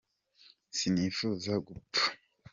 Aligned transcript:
sinifuza 0.77 1.53
gupfa. 1.67 2.05